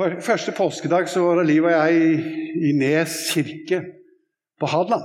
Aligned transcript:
Første 0.00 0.52
påskedag 0.56 1.10
så 1.12 1.20
var 1.20 1.42
Liv 1.44 1.66
og 1.66 1.74
jeg 1.74 1.96
i, 2.56 2.70
Nes 2.72 3.16
kirke 3.34 3.82
på 4.60 4.68
Hadeland. 4.72 5.04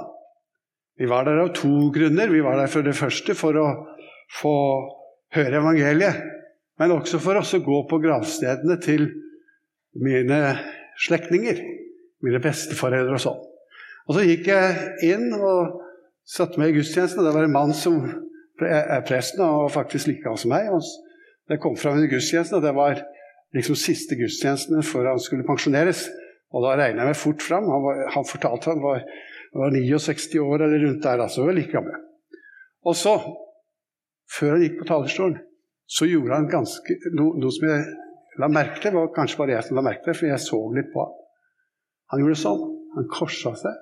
Vi 0.95 1.09
var 1.11 1.25
der 1.27 1.41
av 1.41 1.49
to 1.57 1.89
grunner. 1.91 2.31
Vi 2.31 2.43
var 2.43 2.55
der 2.61 2.71
for 2.71 2.85
det 2.85 2.95
første 2.95 3.35
for 3.35 3.57
å 3.59 3.65
få 4.39 4.53
høre 5.35 5.59
evangeliet, 5.59 6.21
men 6.79 6.93
også 6.95 7.19
for 7.19 7.41
oss 7.41 7.51
å 7.57 7.63
gå 7.65 7.81
på 7.89 7.99
gravstedene 8.05 8.77
til 8.83 9.09
mine 9.99 10.39
slektninger, 11.03 11.59
mine 12.23 12.39
besteforeldre 12.43 13.17
og 13.17 13.23
sånn. 13.25 13.41
Og 14.07 14.15
så 14.15 14.23
gikk 14.23 14.47
jeg 14.47 15.09
inn 15.09 15.27
og 15.35 15.81
satte 16.23 16.61
meg 16.61 16.71
i 16.71 16.77
gudstjenesten, 16.77 17.25
det 17.25 17.35
var 17.35 17.49
en 17.49 17.57
mann 17.57 17.75
som 17.75 17.99
er 18.63 19.03
presten 19.03 19.43
og 19.43 19.73
faktisk 19.75 20.07
like 20.07 20.23
gammel 20.23 20.39
som 20.39 20.55
meg. 20.55 20.71
Det 21.51 21.59
kom 21.59 21.75
fram 21.75 21.99
i 21.99 22.07
gudstjenesten, 22.07 22.61
og 22.61 22.63
det 22.63 22.75
var 22.79 23.03
liksom 23.55 23.77
siste 23.79 24.17
gudstjenesten 24.19 24.83
før 24.85 25.11
han 25.13 25.21
skulle 25.23 25.47
pensjoneres. 25.47 26.05
Og 26.55 26.63
da 26.63 26.75
regna 26.77 27.03
jeg 27.03 27.11
meg 27.11 27.19
fort 27.19 27.43
fram. 27.43 27.67
Han, 27.71 27.83
var, 27.83 28.03
han 28.15 28.27
fortalte 28.27 28.71
han 28.71 28.83
var, 28.83 29.03
var 29.55 29.75
69 29.75 30.39
år 30.43 30.67
eller 30.67 30.85
rundt 30.85 31.03
der. 31.03 31.23
altså 31.25 31.47
var 31.47 31.57
like 31.57 31.73
gammel. 31.73 31.97
Og 32.85 32.95
så, 32.99 33.15
før 34.37 34.55
han 34.55 34.65
gikk 34.65 34.79
på 34.79 34.89
talerstolen, 34.91 35.39
så 35.85 36.07
gjorde 36.09 36.37
han 36.37 36.49
ganske, 36.49 36.97
noe, 37.17 37.37
noe 37.41 37.53
som 37.53 37.67
jeg 37.69 38.39
la 38.41 38.49
merke 38.51 38.81
til. 38.81 38.95
var 38.95 39.13
kanskje 39.15 39.41
bare 39.41 39.57
jeg 39.57 39.67
som 39.67 39.79
la 39.79 39.85
merke 39.85 40.05
til, 40.07 40.17
for 40.17 40.29
jeg 40.29 40.45
så 40.45 40.61
litt 40.77 40.91
på 40.93 41.03
han. 41.03 41.19
Han 42.13 42.23
gjorde 42.23 42.41
sånn. 42.41 42.65
Han 42.95 43.11
korsa 43.11 43.51
seg 43.59 43.81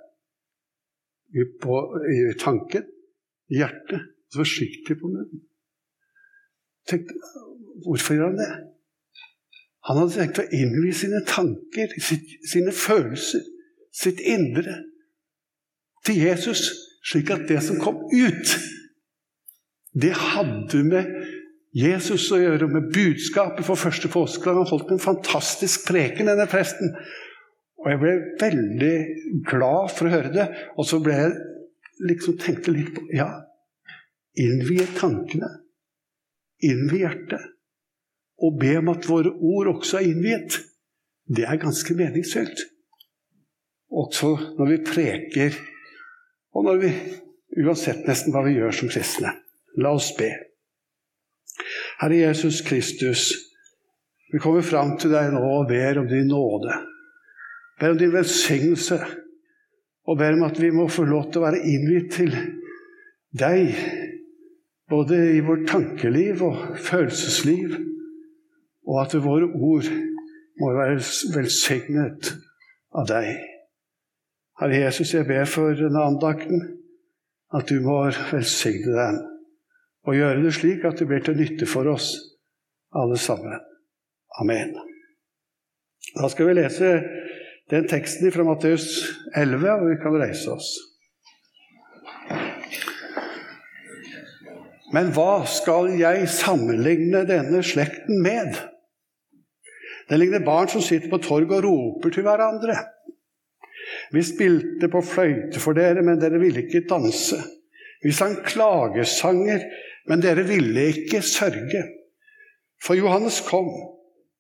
på, 1.62 1.78
i 2.14 2.17
tanken, 2.40 2.86
i 3.50 3.59
hjertet, 3.59 4.05
forsiktig 4.34 4.98
på 5.00 5.09
munnen. 5.09 5.44
Tenkte, 6.90 7.17
Hvorfor 7.84 8.16
gjør 8.16 8.30
han 8.30 8.38
det? 8.38 8.52
Han 9.88 10.00
hadde 10.00 10.16
tenkt 10.16 10.40
å 10.40 10.48
innvie 10.55 10.96
sine 10.96 11.20
tanker, 11.28 11.92
sitt, 12.00 12.38
sine 12.48 12.72
følelser, 12.76 13.44
sitt 13.94 14.22
indre 14.23 14.80
til 16.08 16.22
Jesus, 16.23 16.64
slik 17.03 17.31
at 17.36 17.45
det 17.50 17.59
som 17.66 17.81
kom 17.84 18.00
ut, 18.14 18.53
det 19.94 20.14
hadde 20.17 20.84
med 20.88 21.12
Jesus 21.75 22.30
å 22.34 22.40
gjøre, 22.40 22.70
med 22.72 22.92
budskapet 22.95 23.66
for 23.67 23.80
første 23.80 24.09
påskedag. 24.14 24.62
Han 24.62 24.70
holdt 24.70 24.94
en 24.94 25.03
fantastisk 25.03 25.88
preken, 25.90 26.30
denne 26.31 26.47
presten. 26.50 26.94
Og 27.84 27.90
jeg 27.92 28.02
ble 28.02 28.14
veldig 28.42 28.95
glad 29.50 29.92
for 29.94 30.08
å 30.08 30.14
høre 30.14 30.31
det. 30.34 30.47
Og 30.78 30.88
så 30.88 31.02
ble 31.03 31.18
jeg 31.18 31.34
liksom 32.08 32.38
tenkte 32.42 32.73
litt 32.73 32.94
på 32.95 33.03
Ja, 33.14 33.28
innvie 34.40 34.86
tankene. 34.95 35.50
Innvie 36.64 37.03
hjertet 37.03 37.53
og 38.42 38.59
be 38.59 38.78
om 38.80 38.92
at 38.94 39.08
våre 39.09 39.31
ord 39.31 39.70
også 39.76 40.00
er 40.00 40.09
innviet, 40.09 40.58
det 41.30 41.45
er 41.48 41.62
ganske 41.62 41.95
meningsfylt. 41.95 42.66
Også 43.94 44.34
når 44.58 44.72
vi 44.72 44.80
preker, 44.88 45.58
og 46.53 46.66
når 46.67 46.81
vi 46.81 46.92
uansett 47.64 48.08
nesten 48.08 48.34
hva 48.34 48.44
vi 48.48 48.58
gjør 48.58 48.75
som 48.75 48.92
kristne. 48.92 49.36
La 49.81 49.94
oss 49.95 50.12
be. 50.17 50.30
Herre 52.02 52.17
Jesus 52.17 52.62
Kristus, 52.66 53.30
vi 54.34 54.42
kommer 54.42 54.66
fram 54.66 54.95
til 55.02 55.14
deg 55.14 55.31
nå 55.34 55.44
og 55.59 55.70
ber 55.70 56.02
om 56.02 56.09
din 56.09 56.30
nåde. 56.30 56.75
Ber 57.80 57.94
om 57.94 58.00
din 58.02 58.14
velsignelse. 58.14 59.00
Og 60.09 60.18
ber 60.20 60.36
om 60.36 60.44
at 60.50 60.59
vi 60.59 60.73
må 60.73 60.90
få 60.92 61.06
lov 61.08 61.30
til 61.30 61.40
å 61.40 61.45
være 61.45 61.62
innvidd 61.64 62.09
til 62.12 62.34
deg, 63.40 63.70
både 64.92 65.20
i 65.38 65.40
vårt 65.45 65.64
tankeliv 65.70 66.44
og 66.44 66.73
følelsesliv 66.84 67.78
og 68.88 69.02
at 69.03 69.16
våre 69.23 69.50
ord 69.53 69.89
må 70.62 70.72
være 70.76 71.00
velsignet 71.36 72.34
av 72.94 73.08
deg. 73.09 73.34
Herre 74.62 74.81
Jesus, 74.86 75.14
jeg 75.16 75.28
ber 75.28 75.48
for 75.50 75.75
denne 75.78 76.03
andakten 76.06 76.62
at 77.53 77.70
du 77.70 77.80
må 77.86 78.03
velsigne 78.31 78.94
den 78.94 79.22
og 80.03 80.18
gjøre 80.18 80.44
det 80.44 80.53
slik 80.57 80.84
at 80.88 81.00
det 81.00 81.07
blir 81.07 81.24
til 81.24 81.38
nytte 81.40 81.68
for 81.69 81.88
oss 81.88 82.12
alle 82.94 83.18
sammen. 83.18 83.62
Amen. 84.41 84.74
Da 86.13 86.28
skal 86.30 86.50
vi 86.50 86.57
lese 86.57 86.90
den 87.72 87.88
teksten 87.88 88.31
fra 88.36 88.44
Matteus 88.44 88.88
11, 89.36 89.69
og 89.72 89.86
vi 89.90 90.02
kan 90.02 90.18
reise 90.19 90.52
oss. 90.52 90.74
Men 94.94 95.09
hva 95.16 95.46
skal 95.50 95.96
jeg 95.97 96.28
sammenligne 96.30 97.24
denne 97.25 97.63
slekten 97.66 98.19
med? 98.22 98.59
Det 100.09 100.19
ligner 100.19 100.46
barn 100.46 100.69
som 100.72 100.84
sitter 100.84 101.12
på 101.12 101.22
torget 101.24 101.58
og 101.59 101.66
roper 101.68 102.14
til 102.14 102.25
hverandre. 102.28 102.75
Vi 104.14 104.24
spilte 104.25 104.90
på 104.91 105.02
fløyte 105.06 105.62
for 105.64 105.78
dere, 105.78 106.03
men 106.06 106.19
dere 106.22 106.40
ville 106.41 106.66
ikke 106.66 106.86
danse. 106.90 107.40
Vi 108.03 108.12
sang 108.12 108.36
klagesanger, 108.46 109.63
men 110.09 110.24
dere 110.24 110.44
ville 110.47 110.90
ikke 110.92 111.22
sørge. 111.25 111.84
For 112.84 113.00
Johannes 113.00 113.40
kom. 113.47 113.69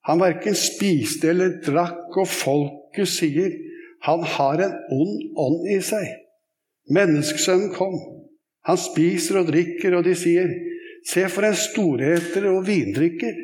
Han 0.03 0.19
verken 0.19 0.55
spiste 0.59 1.31
eller 1.31 1.61
drakk, 1.63 2.11
og 2.19 2.27
folket 2.27 3.07
sier 3.07 3.53
han 4.03 4.25
har 4.27 4.59
en 4.59 4.73
ond 4.91 5.39
ånd 5.39 5.69
i 5.71 5.79
seg. 5.85 6.09
Menneskesønnen 6.91 7.71
kom. 7.71 7.95
Han 8.67 8.79
spiser 8.79 9.39
og 9.39 9.47
drikker, 9.47 9.95
og 9.95 10.03
de 10.03 10.15
sier, 10.19 10.51
se 11.07 11.23
for 11.31 11.47
en 11.47 11.55
storheter 11.55 12.49
og 12.51 12.65
vindrikker. 12.67 13.39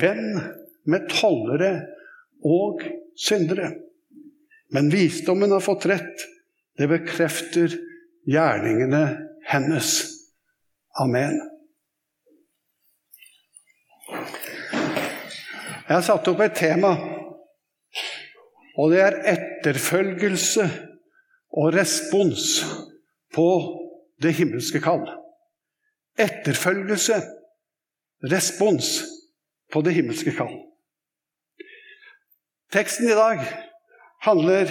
Venn 0.00 0.40
med 0.88 1.08
tollere 1.10 1.72
og 2.44 2.82
syndere. 3.18 3.72
Men 4.72 4.90
visdommen 4.90 5.52
har 5.52 5.60
fått 5.60 5.86
rett. 5.86 6.26
Det 6.78 6.88
bekrefter 6.88 7.74
gjerningene 8.28 9.02
hennes. 9.46 9.90
Amen. 11.00 11.40
Jeg 15.82 15.98
har 15.98 16.04
satt 16.06 16.28
opp 16.30 16.40
et 16.40 16.54
tema, 16.56 16.92
og 18.80 18.92
det 18.92 19.02
er 19.02 19.18
etterfølgelse 19.34 20.64
og 21.60 21.74
respons 21.74 22.62
på 23.34 23.48
det 24.22 24.32
himmelske 24.38 24.80
kall. 24.80 25.04
Etterfølgelse, 26.20 27.18
respons 28.32 28.94
på 29.72 29.82
det 29.84 29.96
himmelske 29.98 30.32
kall. 30.36 30.54
Teksten 32.72 33.08
i 33.08 33.14
dag 33.14 33.40
handler 34.24 34.70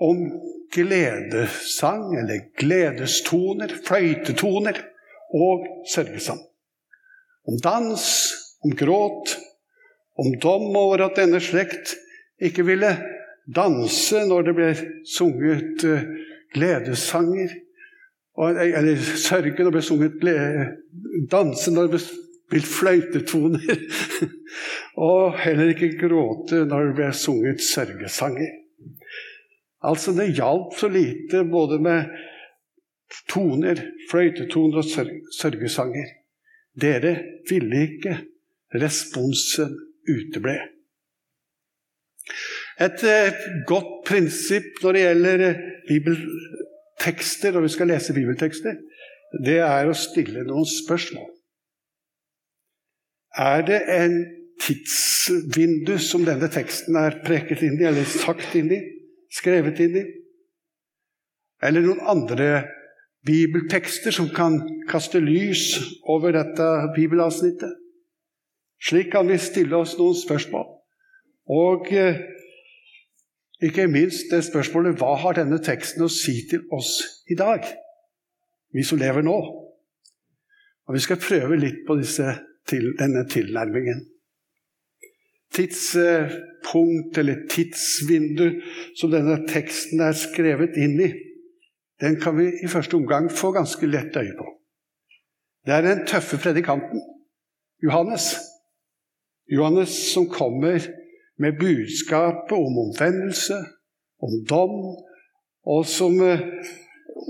om 0.00 0.16
gledesang, 0.74 2.18
eller 2.18 2.40
gledestoner, 2.58 3.70
fløytetoner 3.86 4.80
og 5.34 5.66
sørgesang. 5.92 6.40
Om 7.46 7.60
dans, 7.62 8.06
om 8.64 8.74
gråt, 8.74 9.36
om 10.18 10.32
dom 10.42 10.74
over 10.76 11.04
at 11.06 11.18
denne 11.20 11.38
slekt 11.42 11.94
ikke 12.42 12.66
ville 12.66 12.90
danse 13.54 14.24
når 14.26 14.48
det 14.48 14.56
ble 14.58 14.70
sunget 15.06 15.84
gledessanger, 15.84 16.20
gledesanger. 16.54 17.54
eller 18.78 18.96
sørge 19.18 19.62
når 19.62 19.70
det 19.70 19.72
ble 19.72 19.82
sunget 19.82 20.14
danse 21.30 21.70
når 21.70 21.88
det 21.88 21.90
ble 21.90 22.23
spilt 22.46 22.68
fløytetoner. 22.68 23.80
og 25.08 25.38
heller 25.40 25.72
ikke 25.72 25.94
gråte 25.98 26.64
når 26.68 26.90
det 26.90 26.96
ble 26.98 27.08
sunget 27.16 27.64
sørgesanger. 27.64 28.52
Altså, 29.84 30.14
det 30.16 30.34
hjalp 30.36 30.76
så 30.78 30.88
lite 30.88 31.44
både 31.44 31.80
med 31.84 32.12
toner, 33.28 33.80
fløytetoner 34.10 34.80
og 34.80 35.10
sørgesanger. 35.38 36.14
Dere 36.80 37.16
ville 37.50 37.82
ikke. 37.88 38.20
Responsen 38.74 39.76
uteble. 40.10 40.56
Et 42.82 43.04
eh, 43.06 43.44
godt 43.68 44.00
prinsipp 44.08 44.80
når 44.82 44.96
det 44.96 45.04
gjelder 45.04 45.44
eh, 45.46 45.60
bibeltekster, 45.86 47.54
når 47.54 47.68
vi 47.68 47.70
skal 47.76 47.90
lese 47.92 48.16
bibeltekster, 48.16 48.80
det 49.46 49.60
er 49.62 49.86
å 49.86 49.94
stille 49.94 50.42
noen 50.48 50.66
spørsmål. 50.66 51.28
Er 53.38 53.64
det 53.66 53.80
en 53.90 54.18
tidsvindu 54.62 55.96
som 55.98 56.22
denne 56.26 56.48
teksten 56.52 56.96
er 56.98 57.18
preket 57.26 57.64
inn 57.66 57.80
i, 57.80 57.86
eller 57.88 58.06
sagt 58.06 58.54
inn 58.58 58.70
i, 58.72 58.80
skrevet 59.34 59.80
inn 59.82 59.98
i? 59.98 60.04
Eller 61.64 61.82
noen 61.82 62.02
andre 62.06 62.50
bibeltekster 63.26 64.14
som 64.14 64.28
kan 64.34 64.60
kaste 64.90 65.22
lys 65.22 65.80
over 66.10 66.36
dette 66.36 66.68
bibelavsnittet? 66.94 67.74
Slik 68.84 69.10
kan 69.14 69.26
vi 69.30 69.40
stille 69.40 69.76
oss 69.80 69.96
noen 69.98 70.16
spørsmål. 70.18 70.66
Og 71.50 71.90
eh, 71.92 72.20
ikke 73.64 73.88
minst 73.88 74.30
det 74.32 74.44
spørsmålet 74.44 74.98
hva 75.00 75.14
har 75.22 75.38
denne 75.38 75.58
teksten 75.64 76.04
å 76.04 76.12
si 76.12 76.42
til 76.50 76.66
oss 76.74 76.98
i 77.32 77.36
dag, 77.38 77.64
vi 78.74 78.84
som 78.84 79.00
lever 79.00 79.24
nå? 79.24 79.36
Og 80.84 80.94
Vi 80.94 81.00
skal 81.00 81.16
prøve 81.16 81.56
litt 81.56 81.86
på 81.86 81.96
disse 81.96 82.34
til 82.68 82.94
denne 82.98 83.28
tilnærmingen. 83.28 84.10
tidspunkt 85.54 87.18
eller 87.18 87.46
tidsvindu 87.50 88.48
som 88.98 89.10
denne 89.10 89.36
teksten 89.46 90.00
er 90.02 90.16
skrevet 90.18 90.74
inn 90.76 90.98
i, 90.98 91.12
den 92.02 92.18
kan 92.20 92.34
vi 92.38 92.48
i 92.64 92.68
første 92.68 92.96
omgang 92.98 93.30
få 93.30 93.52
ganske 93.54 93.86
lett 93.86 94.16
øye 94.16 94.34
på. 94.38 94.48
Det 95.66 95.74
er 95.74 95.86
den 95.86 96.06
tøffe 96.06 96.36
predikanten, 96.42 97.00
Johannes. 97.84 98.34
Johannes 99.46 99.94
som 100.12 100.26
kommer 100.28 100.80
med 101.38 101.58
budskapet 101.60 102.52
om 102.52 102.78
omvendelse, 102.84 103.54
om 104.22 104.34
dom, 104.50 104.74
og 105.66 105.86
som 105.86 106.20
eh, 106.22 106.42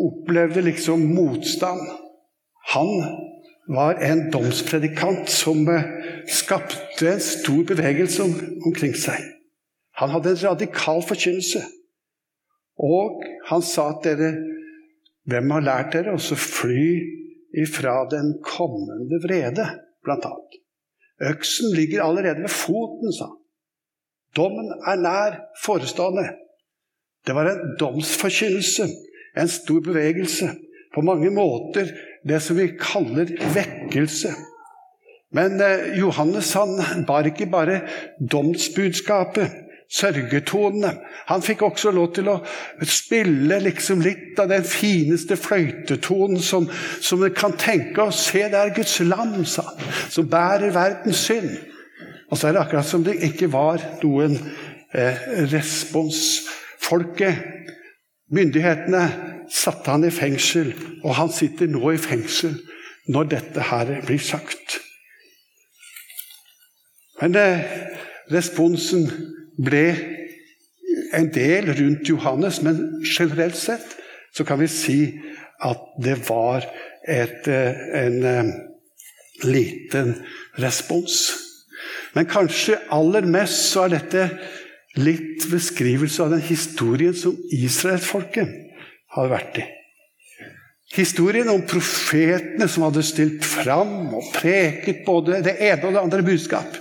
opplevde 0.06 0.64
liksom 0.64 1.06
motstand. 1.14 1.80
Han 2.74 2.90
var 3.66 4.00
en 4.04 4.26
domspredikant 4.30 5.30
som 5.32 5.68
eh, 5.68 5.86
skapte 6.28 7.08
en 7.08 7.22
stor 7.22 7.62
bevegelse 7.68 8.26
omkring 8.66 8.94
seg. 8.98 9.22
Han 10.00 10.12
hadde 10.12 10.34
en 10.34 10.42
radikal 10.42 11.00
forkynnelse. 11.06 11.62
Og 12.82 13.22
han 13.48 13.62
sa 13.64 13.92
at 13.94 14.04
dere 14.06 14.34
Hvem 15.24 15.54
har 15.54 15.62
lært 15.64 15.94
dere 15.94 16.12
å 16.18 16.36
fly 16.36 16.88
ifra 17.56 18.02
den 18.12 18.34
kommende 18.44 19.22
vrede, 19.22 19.64
blant 20.04 20.26
annet? 20.28 20.58
Øksen 21.30 21.72
ligger 21.72 22.02
allerede 22.04 22.42
ved 22.44 22.52
foten, 22.52 23.08
sa 23.08 23.30
han. 23.30 23.38
Dommen 24.36 24.68
er 24.84 25.00
nær 25.00 25.38
forestående. 25.64 26.26
Det 27.24 27.32
var 27.32 27.48
en 27.48 27.72
domsforkynnelse, 27.80 28.90
en 29.40 29.48
stor 29.48 29.80
bevegelse. 29.86 30.50
På 30.92 31.00
mange 31.00 31.30
måter 31.32 31.88
det 32.28 32.40
som 32.42 32.56
vi 32.56 32.72
kaller 32.80 33.30
vekkelse. 33.54 34.32
Men 35.34 35.60
eh, 35.60 35.98
Johannes 35.98 36.52
han 36.54 37.04
bar 37.06 37.26
ikke 37.28 37.50
bare 37.50 37.80
domsbudskapet, 38.20 39.60
sørgetonene. 39.94 40.90
Han 41.28 41.42
fikk 41.44 41.62
også 41.66 41.92
lov 41.94 42.08
til 42.16 42.30
å 42.32 42.38
spille 42.88 43.60
liksom 43.62 44.00
litt 44.02 44.38
av 44.42 44.48
den 44.50 44.64
fineste 44.66 45.36
fløytetonen 45.38 46.40
som, 46.42 46.66
som 47.04 47.22
en 47.22 47.34
kan 47.36 47.54
tenke 47.60 48.06
oss. 48.08 48.24
Se, 48.30 48.46
det 48.50 48.58
er 48.58 48.74
Guds 48.74 48.96
lam, 49.04 49.36
sa 49.46 49.66
han, 49.68 49.92
som 50.10 50.30
bærer 50.30 50.74
verdens 50.74 51.26
synd. 51.28 51.52
Og 52.30 52.38
så 52.38 52.48
er 52.48 52.56
det 52.56 52.64
akkurat 52.64 52.88
som 52.88 53.04
det 53.06 53.18
ikke 53.28 53.50
var 53.52 53.82
noen 54.02 54.38
eh, 54.94 55.26
respons. 55.52 56.24
Folket, 56.84 57.38
myndighetene, 58.34 59.04
satte 59.50 59.90
han 59.90 60.06
i 60.06 60.12
fengsel, 60.14 60.72
og 61.04 61.14
han 61.18 61.32
sitter 61.32 61.70
nå 61.70 61.94
i 61.94 62.00
fengsel 62.00 62.56
når 63.10 63.30
dette 63.34 63.68
her 63.68 63.92
blir 64.06 64.22
sagt. 64.22 64.78
Men 67.20 67.36
eh, 67.38 67.62
responsen 68.32 69.06
ble 69.60 69.84
en 71.14 71.28
del 71.34 71.70
rundt 71.78 72.08
Johannes, 72.08 72.62
men 72.64 73.04
generelt 73.06 73.58
sett 73.58 73.96
så 74.34 74.46
kan 74.46 74.58
vi 74.60 74.70
si 74.70 74.98
at 75.64 75.80
det 76.02 76.18
var 76.28 76.66
et, 77.08 77.46
eh, 77.48 77.84
en 78.00 78.18
eh, 78.24 78.52
liten 79.44 80.16
respons. 80.58 81.32
Men 82.14 82.30
kanskje 82.30 82.80
aller 82.94 83.26
mest 83.26 83.70
så 83.70 83.86
er 83.86 83.96
dette 83.98 84.28
litt 84.98 85.48
beskrivelse 85.50 86.22
av 86.22 86.34
den 86.34 86.44
historien 86.44 87.14
som 87.18 87.36
israelsfolket 87.52 88.63
hadde 89.14 89.32
vært 89.32 89.62
i. 89.62 89.66
Historien 90.94 91.48
om 91.50 91.64
profetene 91.66 92.68
som 92.70 92.84
hadde 92.86 93.02
stilt 93.06 93.46
fram 93.46 94.12
og 94.14 94.28
preket 94.34 95.02
både 95.06 95.40
det 95.42 95.56
ene 95.58 95.88
og 95.88 95.96
det 95.96 96.02
andre 96.02 96.26
budskap. 96.26 96.76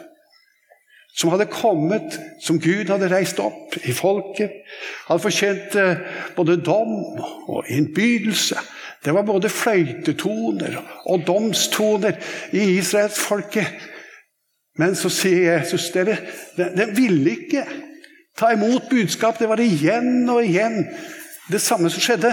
Som 1.14 1.30
hadde 1.34 1.50
kommet, 1.50 2.18
som 2.42 2.60
Gud 2.62 2.90
hadde 2.90 3.10
reist 3.10 3.40
opp 3.42 3.76
i 3.86 3.94
folket. 3.94 4.54
Hadde 5.08 5.22
fortjent 5.22 5.76
eh, 5.78 6.02
både 6.38 6.58
dom 6.66 6.94
og 7.50 7.70
innbydelse. 7.70 8.58
Det 9.04 9.14
var 9.14 9.26
både 9.28 9.52
fløytetoner 9.52 10.78
og 11.12 11.26
domstoner 11.28 12.18
i 12.56 12.66
israelsfolket. 12.78 13.90
Men 14.80 14.96
så 14.98 15.12
sier 15.14 15.60
Jesus 15.60 15.92
dere, 15.94 16.18
den 16.58 16.96
ville 16.98 17.36
ikke 17.36 17.66
ta 18.38 18.54
imot 18.56 18.90
budskap. 18.90 19.38
Det 19.38 19.50
var 19.50 19.62
igjen 19.62 20.26
og 20.34 20.42
igjen 20.46 20.82
det 21.52 21.62
samme 21.62 21.90
som 21.92 22.04
skjedde. 22.04 22.32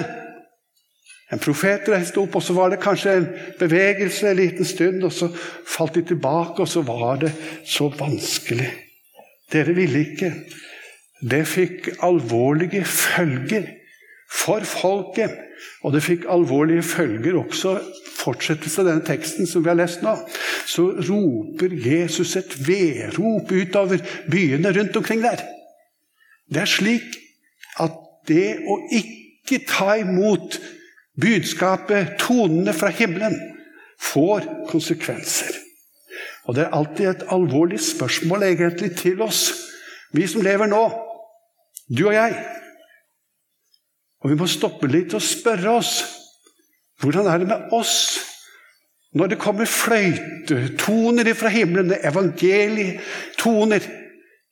En 1.31 1.39
profet 1.39 1.87
reiste 1.89 2.19
opp, 2.19 2.37
og 2.37 2.43
så 2.43 2.55
var 2.57 2.73
det 2.73 2.83
kanskje 2.83 3.13
en 3.17 3.29
bevegelse 3.61 4.31
en 4.31 4.39
liten 4.39 4.67
stund, 4.67 5.05
og 5.07 5.13
så 5.15 5.31
falt 5.31 5.95
de 5.95 6.03
tilbake, 6.09 6.63
og 6.63 6.69
så 6.69 6.83
var 6.87 7.21
det 7.23 7.31
så 7.67 7.87
vanskelig. 7.95 8.71
Dere 9.51 9.75
ville 9.75 10.03
ikke. 10.07 10.33
Det 11.21 11.45
fikk 11.47 11.93
alvorlige 12.07 12.85
følger 12.85 13.69
for 14.31 14.67
folket. 14.67 15.37
Og 15.85 15.93
det 15.95 16.03
fikk 16.05 16.27
alvorlige 16.31 16.83
følger 16.87 17.37
også 17.37 17.77
fortsettelse 18.21 18.83
av 18.83 18.89
denne 18.89 19.07
teksten 19.07 19.49
som 19.49 19.65
vi 19.65 19.71
har 19.71 19.79
lest 19.79 20.05
nå. 20.05 20.15
Så 20.69 20.87
roper 21.09 21.75
Jesus 21.75 22.37
et 22.41 22.55
vedrop 22.67 23.53
utover 23.53 24.03
byene 24.31 24.73
rundt 24.77 24.97
omkring 24.97 25.25
der. 25.25 25.43
Det 26.51 26.65
er 26.65 26.71
slik 26.71 27.19
at 27.81 27.97
det 28.31 28.61
å 28.71 28.79
ikke 28.95 29.65
ta 29.69 29.97
imot 30.01 30.61
budskapet, 31.21 32.17
tonene 32.23 32.75
fra 32.77 32.93
himmelen, 32.95 33.37
får 34.01 34.47
konsekvenser. 34.71 35.59
Og 36.49 36.57
det 36.57 36.65
er 36.65 36.75
alltid 36.75 37.11
et 37.11 37.27
alvorlig 37.35 37.81
spørsmål 37.85 38.47
egentlig 38.49 38.95
til 38.99 39.21
oss, 39.23 39.51
vi 40.17 40.27
som 40.27 40.43
lever 40.43 40.71
nå, 40.71 40.83
du 41.91 42.07
og 42.09 42.17
jeg. 42.17 42.39
Og 44.21 44.33
vi 44.33 44.39
må 44.41 44.49
stoppe 44.51 44.89
litt 44.91 45.15
og 45.17 45.25
spørre 45.25 45.77
oss 45.81 46.01
hvordan 47.01 47.29
er 47.33 47.41
det 47.41 47.49
med 47.49 47.71
oss 47.73 47.95
når 49.17 49.33
det 49.33 49.41
kommer 49.43 49.67
fløytetoner 49.67 51.33
fra 51.35 51.51
himmelen, 51.51 51.95
evangelietoner, 51.97 53.87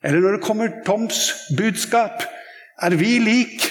eller 0.03 0.23
når 0.23 0.35
det 0.35 0.43
kommer 0.43 0.73
Toms 0.85 1.19
budskap? 1.57 2.25
Er 2.81 2.95
vi 2.99 3.19
lik 3.23 3.68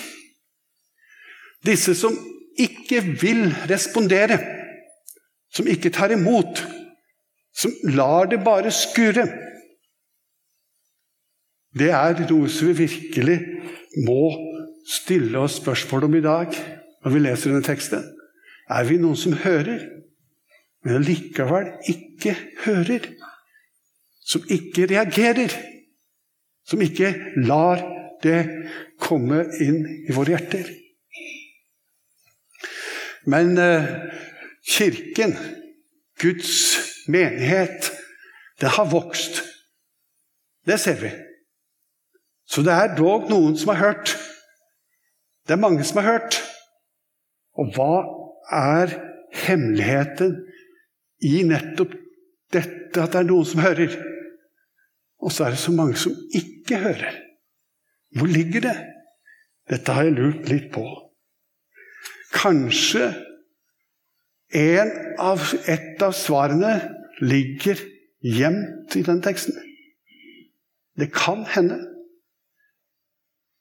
disse 1.67 1.95
som 1.99 2.15
ikke 2.59 3.03
vil 3.21 3.49
respondere, 3.71 4.39
som 5.55 5.67
ikke 5.71 5.93
tar 5.95 6.13
imot, 6.15 6.63
som 7.55 7.73
lar 7.95 8.29
det 8.31 8.43
bare 8.45 8.73
skure? 8.75 9.27
Det 11.79 11.91
er 11.95 12.25
noe 12.31 12.49
vi 12.49 12.75
virkelig 12.85 13.39
må 14.07 14.23
stille 14.89 15.39
oss 15.39 15.59
spørsmål 15.61 16.09
om 16.09 16.17
i 16.19 16.25
dag 16.25 16.55
når 17.05 17.15
vi 17.15 17.23
leser 17.23 17.53
denne 17.53 17.67
teksten. 17.67 18.05
Er 18.69 18.85
vi 18.89 18.99
noen 19.01 19.17
som 19.17 19.37
hører, 19.45 19.85
men 20.85 21.05
likevel 21.05 21.71
ikke 21.89 22.35
hører? 22.65 23.07
Som 24.29 24.45
ikke 24.53 24.89
reagerer? 24.91 25.55
Som 26.69 26.83
ikke 26.85 27.15
lar 27.49 27.81
det 28.23 28.43
komme 29.01 29.45
inn 29.63 29.85
i 30.05 30.13
våre 30.13 30.35
hjerter. 30.35 30.69
Men 33.29 33.59
eh, 33.61 33.85
Kirken, 34.65 35.37
Guds 36.21 36.79
menighet, 37.09 37.93
det 38.61 38.73
har 38.77 38.89
vokst. 38.91 39.43
Det 40.67 40.79
ser 40.81 41.01
vi. 41.01 41.11
Så 42.49 42.65
det 42.65 42.73
er 42.73 42.97
dog 42.97 43.29
noen 43.29 43.57
som 43.61 43.75
har 43.75 43.83
hørt. 43.83 44.15
Det 45.45 45.57
er 45.57 45.61
mange 45.61 45.85
som 45.85 46.01
har 46.01 46.09
hørt. 46.13 46.41
Og 47.59 47.73
hva 47.77 47.93
er 48.55 48.95
hemmeligheten 49.45 50.37
i 51.25 51.43
nettopp 51.49 51.97
dette 52.55 53.03
at 53.03 53.13
det 53.13 53.21
er 53.21 53.29
noen 53.29 53.49
som 53.49 53.61
hører? 53.61 53.93
Og 55.21 55.35
så 55.35 55.45
er 55.45 55.57
det 55.57 55.61
så 55.61 55.75
mange 55.75 55.99
som 56.01 56.15
ikke 56.33 56.81
hører. 56.81 57.21
Hvor 58.17 58.31
ligger 58.31 58.65
det? 58.65 58.77
Dette 59.69 59.93
har 59.93 60.09
jeg 60.09 60.17
lurt 60.17 60.49
litt 60.49 60.71
på. 60.73 60.85
Kanskje 62.39 63.11
av, 65.19 65.43
et 65.69 66.03
av 66.03 66.15
svarene 66.17 66.73
ligger 67.21 67.81
gjemt 68.25 68.97
i 68.97 69.03
den 69.07 69.21
teksten. 69.23 69.57
Det 70.99 71.11
kan 71.15 71.45
hende. 71.47 71.83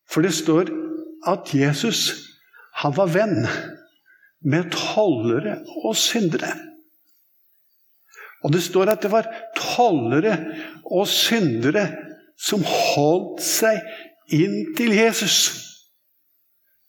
For 0.07 0.23
det 0.23 0.33
står 0.33 0.71
at 1.27 1.51
Jesus 1.53 2.27
han 2.77 2.93
var 2.93 3.09
venn 3.09 3.41
med 4.45 4.69
tollere 4.71 5.57
og 5.83 5.95
syndere. 5.97 6.53
Og 8.45 8.53
det 8.53 8.61
står 8.63 8.91
at 8.93 9.01
det 9.01 9.11
var 9.11 9.29
tollere 9.57 10.37
og 10.85 11.07
syndere 11.09 11.87
som 12.37 12.61
holdt 12.61 13.41
seg 13.41 13.81
inn 14.33 14.75
til 14.77 14.93
Jesus. 14.93 15.47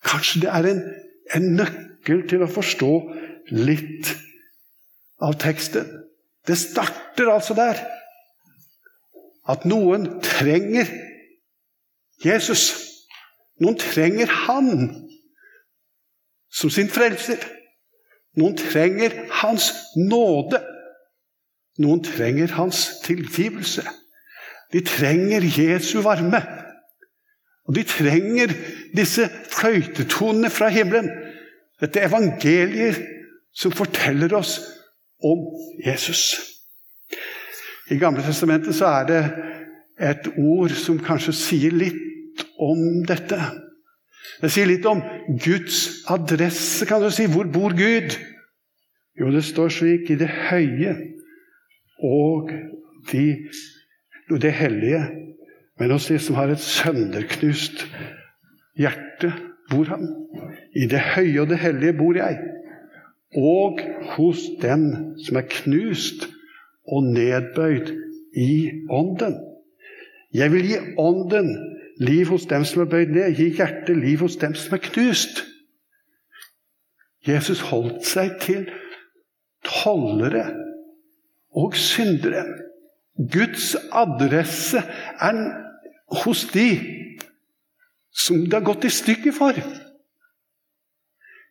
Kanskje 0.05 0.45
det 0.45 0.53
er 0.53 0.69
en, 0.75 0.83
en 1.37 1.53
nøkkel 1.59 2.25
til 2.31 2.45
å 2.45 2.51
forstå 2.51 2.93
litt 3.57 4.13
av 5.25 5.37
teksten. 5.41 5.89
Det 6.47 6.57
starter 6.59 7.33
altså 7.33 7.55
der. 7.59 7.87
at 9.49 9.65
noen 9.65 10.21
trenger 10.21 10.85
Jesus. 12.25 12.65
Noen 13.61 13.79
trenger 13.81 14.29
Han 14.29 14.69
som 16.53 16.71
sin 16.71 16.91
frelser. 16.93 17.41
Noen 18.37 18.59
trenger 18.61 19.15
Hans 19.41 19.73
nåde. 19.97 20.61
Noen 21.81 22.05
trenger 22.05 22.53
Hans 22.59 23.01
tilgivelse. 23.07 23.87
De 24.73 24.85
trenger 24.85 25.49
Jesu 25.49 26.03
varme. 26.05 26.43
Og 27.69 27.77
de 27.77 27.85
trenger 27.85 28.55
disse 28.97 29.29
fløytetonene 29.53 30.51
fra 30.51 30.71
himmelen. 30.73 31.11
Dette 31.81 32.03
evangeliet 32.03 33.03
som 33.55 33.75
forteller 33.75 34.33
oss 34.35 34.57
om 35.25 35.45
Jesus. 35.85 36.33
I 37.91 37.99
Gamle 38.01 38.25
testamentet 38.25 38.77
så 38.77 38.89
er 39.01 39.09
det 39.09 39.23
et 40.11 40.29
ord 40.39 40.73
som 40.79 41.01
kanskje 41.03 41.35
sier 41.37 41.75
litt 41.75 42.45
om 42.63 43.05
dette. 43.09 43.39
Det 44.39 44.51
sier 44.53 44.69
litt 44.71 44.87
om 44.87 45.01
Guds 45.43 46.05
adresse, 46.11 46.87
kan 46.87 47.03
du 47.03 47.11
si. 47.15 47.27
Hvor 47.31 47.49
bor 47.51 47.75
Gud? 47.77 48.17
Jo, 49.19 49.33
det 49.35 49.43
står 49.47 49.73
slik 49.75 50.13
i 50.13 50.19
det 50.21 50.29
høye 50.51 50.95
og 52.07 52.53
de, 53.11 53.25
det 54.31 54.53
hellige. 54.55 55.03
Men 55.79 55.95
hos 55.95 56.09
de 56.11 56.19
som 56.19 56.39
har 56.39 56.51
et 56.51 56.63
sønderknust 56.63 57.85
hjerte, 58.79 59.33
bor 59.71 59.85
han. 59.91 60.07
I 60.75 60.89
det 60.91 61.01
høye 61.15 61.43
og 61.43 61.51
det 61.53 61.61
hellige 61.63 61.97
bor 61.99 62.17
jeg. 62.19 62.39
Og 63.37 63.81
hos 64.17 64.45
den 64.63 64.89
som 65.25 65.39
er 65.39 65.49
knust 65.53 66.27
og 66.89 67.05
nedbøyd 67.13 67.93
i 68.37 68.71
ånden. 68.91 69.37
Jeg 70.35 70.53
vil 70.53 70.67
gi 70.69 70.79
ånden 70.99 71.53
liv 72.01 72.33
hos 72.33 72.47
dem 72.47 72.65
som 72.65 72.83
er 72.83 72.91
bøyd 72.91 73.13
ned, 73.15 73.37
gi 73.37 73.51
hjertet 73.59 73.97
liv 73.97 74.25
hos 74.25 74.37
dem 74.41 74.55
som 74.57 74.77
er 74.77 74.83
knust. 74.89 75.45
Jesus 77.27 77.61
holdt 77.69 78.07
seg 78.07 78.39
til 78.41 78.69
tollere 79.67 80.47
og 81.57 81.77
syndere. 81.77 82.45
Guds 83.19 83.75
adresse 83.93 84.79
er 85.21 85.41
hos 86.09 86.47
de 86.53 86.69
som 88.19 88.41
det 88.45 88.57
har 88.57 88.67
gått 88.67 88.85
i 88.89 88.93
stykker 88.93 89.35
for. 89.37 89.57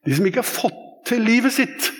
De 0.06 0.16
som 0.16 0.26
ikke 0.28 0.42
har 0.42 0.50
fått 0.50 0.84
til 1.08 1.24
livet 1.24 1.54
sitt. 1.56 1.92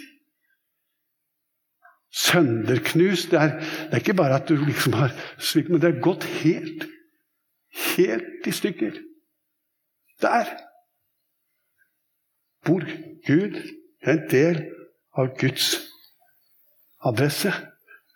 Sønderknust 2.18 3.32
det 3.32 3.40
er, 3.40 3.58
det 3.60 3.94
er 3.94 4.02
ikke 4.02 4.18
bare 4.18 4.40
at 4.42 4.50
du 4.50 4.56
liksom 4.58 4.96
har 4.98 5.14
svikt, 5.38 5.70
men 5.70 5.82
det 5.82 5.92
er 5.92 6.04
gått 6.04 6.26
helt, 6.42 6.88
helt 7.96 8.48
i 8.48 8.54
stykker. 8.56 8.98
Der 10.22 10.50
bor 12.66 12.84
Gud. 13.28 13.62
en 14.08 14.22
del 14.30 14.62
av 15.18 15.34
Guds 15.40 15.82
adresse. 17.04 17.52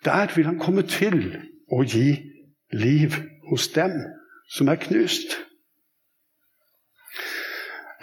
Der 0.04 0.36
vil 0.36 0.46
han 0.46 0.58
komme 0.58 0.82
til 0.88 1.18
å 1.68 1.82
gi 1.84 2.14
liv 2.72 3.16
hos 3.50 3.68
dem 3.74 3.98
som 4.52 4.68
er 4.68 4.80
knust. 4.80 5.36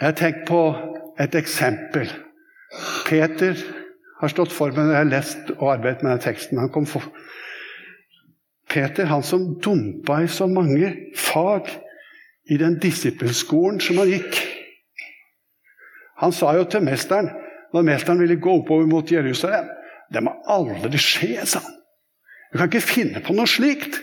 Jeg 0.00 0.16
tenkt 0.16 0.46
på 0.48 0.62
et 1.20 1.34
eksempel. 1.36 2.08
Peter 3.06 3.58
har 4.20 4.32
stått 4.32 4.52
for 4.54 4.72
meg 4.72 4.86
når 4.86 4.94
jeg 4.94 5.02
har 5.02 5.10
lest 5.10 5.52
og 5.58 5.66
arbeidet 5.74 6.02
med 6.02 6.14
den 6.14 6.24
teksten. 6.24 6.60
Han 6.60 6.72
kom 6.72 6.88
for 6.88 7.04
Peter, 8.70 9.08
han 9.10 9.22
som 9.26 9.56
dumpa 9.62 10.20
i 10.22 10.30
så 10.30 10.46
mange 10.46 10.92
fag 11.18 11.68
i 12.50 12.58
den 12.60 12.78
disippelskolen 12.82 13.80
som 13.82 13.98
han 13.98 14.12
gikk. 14.12 14.38
Han 16.22 16.32
sa 16.36 16.52
jo 16.56 16.66
til 16.68 16.84
mesteren, 16.86 17.30
når 17.74 17.86
mesteren 17.86 18.20
ville 18.22 18.38
gå 18.42 18.60
oppover 18.60 18.86
mot 18.90 19.10
Jerusalem 19.10 19.68
Det 20.10 20.22
må 20.26 20.32
aldri 20.50 20.98
skje, 20.98 21.44
sa 21.46 21.60
han. 21.62 21.76
Du 22.50 22.58
kan 22.58 22.66
ikke 22.66 22.82
finne 22.82 23.20
på 23.22 23.34
noe 23.36 23.46
slikt. 23.46 24.00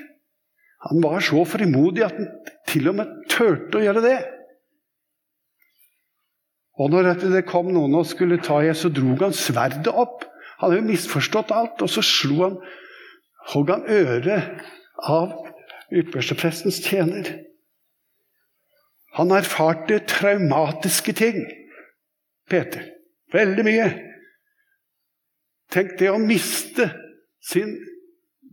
Han 0.88 1.04
var 1.04 1.20
så 1.24 1.44
frimodig 1.48 2.06
at 2.06 2.16
han 2.16 2.30
til 2.68 2.90
og 2.92 2.98
med 3.00 3.14
turte 3.32 3.80
å 3.80 3.84
gjøre 3.84 4.04
det. 4.06 4.18
Og 6.78 6.92
når 6.94 7.14
det 7.24 7.48
kom 7.50 7.72
noen 7.74 7.96
og 7.98 8.08
skulle 8.08 8.40
ta 8.44 8.60
i, 8.64 8.74
så 8.78 8.92
drog 8.94 9.24
han 9.26 9.36
sverdet 9.36 9.90
opp. 9.90 10.28
Han 10.58 10.70
hadde 10.70 10.80
jo 10.80 10.88
misforstått 10.92 11.54
alt, 11.54 11.82
og 11.82 11.90
så 11.92 12.04
slo 12.06 12.44
han 12.44 12.58
hogg 13.52 13.72
han 13.72 13.86
øret 13.90 14.64
av 15.08 15.34
yppersteprestens 15.94 16.82
tjener. 16.86 17.30
Han 19.18 19.34
erfarte 19.34 20.00
traumatiske 20.06 21.16
ting, 21.18 21.40
Peter. 22.50 22.84
Veldig 23.34 23.66
mye. 23.66 23.88
Tenk 25.74 25.98
det 26.00 26.12
å 26.14 26.20
miste 26.22 26.92
sin 27.44 27.74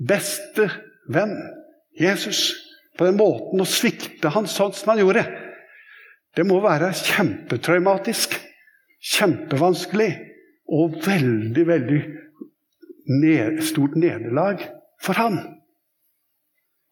beste 0.09 0.71
venn, 1.13 1.35
Jesus, 2.01 2.53
på 2.99 3.07
den 3.07 3.19
måten, 3.19 3.61
og 3.63 3.71
svikte 3.71 4.33
han 4.35 4.49
sånn 4.51 4.75
som 4.75 4.93
han 4.93 5.03
gjorde. 5.03 5.25
Det 6.35 6.47
må 6.47 6.59
være 6.63 6.93
kjempetraumatisk, 6.99 8.35
kjempevanskelig 9.15 10.11
og 10.75 10.97
veldig, 11.05 11.67
veldig 11.69 12.01
ned, 13.23 13.61
stort 13.67 13.99
nederlag 14.01 14.65
for 15.03 15.19
han. 15.21 15.39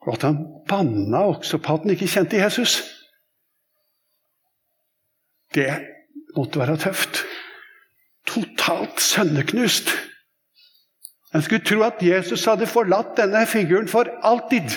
Og 0.02 0.14
at 0.16 0.26
han 0.26 0.38
banna 0.68 1.25
også 1.30 1.59
på 1.62 1.75
at 1.75 1.87
han 1.87 1.94
ikke 1.94 2.11
kjente 2.11 2.38
Jesus. 2.38 2.80
Det 5.54 5.68
måtte 6.37 6.62
være 6.62 6.78
tøft. 6.80 7.25
Totalt 8.26 9.00
sønneknust. 9.02 9.90
En 11.35 11.42
skulle 11.42 11.64
tro 11.64 11.82
at 11.87 12.02
Jesus 12.04 12.44
hadde 12.44 12.68
forlatt 12.68 13.16
denne 13.16 13.44
figuren 13.49 13.88
for 13.88 14.09
alltid. 14.23 14.75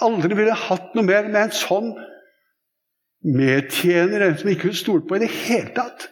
Aldri 0.00 0.36
ville 0.38 0.54
hatt 0.54 0.94
noe 0.94 1.04
mer 1.04 1.26
med 1.28 1.42
en 1.48 1.56
sånn 1.56 1.90
medtjener, 3.26 4.22
en 4.24 4.38
som 4.38 4.48
ikke 4.48 4.68
kunne 4.68 4.78
stole 4.78 5.04
på 5.06 5.18
i 5.18 5.24
det 5.24 5.32
hele 5.34 5.74
tatt. 5.76 6.08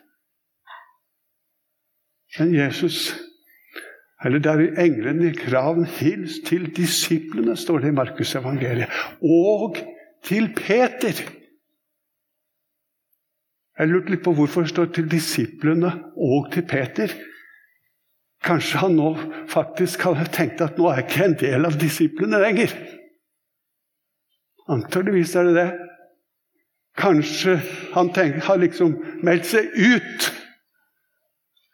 Men 2.39 2.53
Jesus 2.53 3.15
eller 4.25 4.43
der 4.43 4.61
i 4.61 4.73
engelen 4.83 5.23
i 5.29 5.35
kraven, 5.35 5.85
hils 5.87 6.41
til 6.47 6.67
disiplene, 6.75 7.55
står 7.57 7.79
det 7.85 7.93
i 7.93 7.95
Markus 7.95 8.35
evangeliet. 8.35 8.91
Og 9.23 9.79
til 10.27 10.51
Peter. 10.57 11.21
Jeg 13.79 13.89
lurte 13.89 14.11
litt 14.11 14.25
på 14.25 14.35
hvorfor 14.35 14.67
det 14.67 14.71
står 14.71 14.87
'til 14.91 15.11
disiplene 15.11 15.93
og 16.17 16.53
til 16.53 16.63
Peter'. 16.67 17.15
Kanskje 18.43 18.79
han 18.79 18.97
nå 18.97 19.15
faktisk 19.49 20.03
hadde 20.03 20.25
tenkt 20.35 20.61
at 20.61 20.79
nå 20.79 20.89
er 20.89 20.95
jeg 20.97 21.05
ikke 21.05 21.25
en 21.25 21.39
del 21.39 21.65
av 21.67 21.79
disiplene 21.81 22.43
lenger. 22.43 22.75
Antakeligvis 24.69 25.35
er 25.37 25.49
det 25.49 25.55
det. 25.57 25.69
Kanskje 26.99 27.57
han 27.95 28.11
tenker, 28.13 28.43
har 28.45 28.59
liksom 28.59 28.97
meldt 29.23 29.47
seg 29.47 29.71
ut 29.75 30.29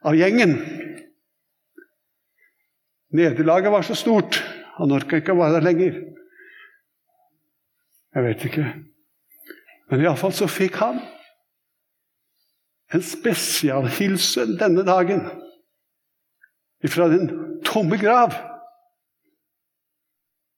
av 0.04 0.16
gjengen. 0.18 0.58
Nederlaget 3.14 3.72
var 3.72 3.86
så 3.86 3.96
stort. 3.96 4.42
Han 4.76 4.92
orka 4.92 5.20
ikke 5.20 5.32
å 5.32 5.40
være 5.40 5.58
der 5.58 5.66
lenger. 5.68 6.00
Jeg 8.14 8.26
vet 8.28 8.46
ikke. 8.46 8.66
Men 9.90 10.02
iallfall 10.02 10.34
så 10.34 10.48
fikk 10.50 10.78
han 10.82 11.00
en 12.94 13.02
spesialhilsen 13.02 14.54
denne 14.60 14.84
dagen 14.86 15.24
fra 16.90 17.08
den 17.10 17.30
tomme 17.66 17.98
grav. 17.98 18.34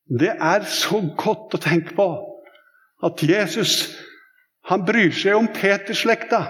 Det 0.07 0.31
er 0.31 0.67
så 0.71 1.01
godt 1.19 1.57
å 1.57 1.63
tenke 1.63 1.97
på 1.99 2.07
at 3.07 3.23
Jesus 3.23 3.97
han 4.67 4.83
bryr 4.87 5.13
seg 5.15 5.39
om 5.39 5.47
Peterslekta. 5.55 6.41